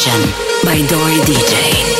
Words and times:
Nation 0.00 0.32
by 0.64 0.80
Dori 0.86 1.20
DJ. 1.26 1.99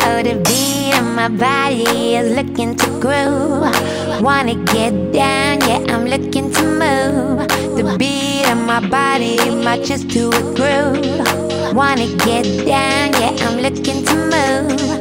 Oh, 0.00 0.22
the 0.22 0.34
beat 0.46 0.94
of 0.96 1.06
my 1.16 1.28
body 1.28 2.14
is 2.14 2.36
looking 2.36 2.76
to 2.76 2.86
groove. 3.00 4.22
Wanna 4.22 4.54
get 4.66 4.92
down, 5.12 5.60
yeah, 5.68 5.82
I'm 5.92 6.06
looking 6.06 6.52
to 6.52 6.62
move. 6.62 7.48
The 7.76 7.96
beat 7.98 8.48
of 8.48 8.58
my 8.64 8.80
body 8.88 9.36
matches 9.64 10.04
to 10.04 10.28
a 10.28 10.42
groove. 10.54 11.74
Wanna 11.74 12.06
get 12.24 12.44
down, 12.64 13.12
yeah, 13.20 13.34
I'm 13.46 13.58
looking 13.58 14.04
to 14.04 14.14
move. 14.14 14.99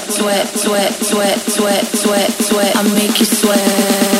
sweat, 0.00 0.48
sweat, 0.48 0.48
sweat, 0.48 0.92
sweat, 0.92 1.38
sweat, 1.38 1.84
sweat, 1.84 2.30
sweat. 2.30 2.76
I 2.76 2.82
make 2.94 3.18
you 3.18 3.26
sweat. 3.26 4.15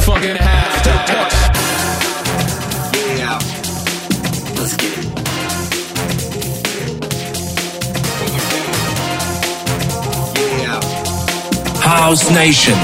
fucking 0.00 0.36
House 11.80 12.30
Nation 12.30 12.74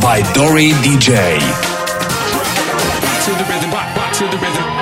by 0.00 0.22
Dori 0.34 0.70
DJ. 0.82 1.38
Back 3.00 3.24
to 3.24 3.30
the 3.32 3.44
rhythm, 3.50 3.70
back, 3.70 3.96
back 3.96 4.12
to 4.14 4.24
the 4.24 4.36
rhythm. 4.38 4.81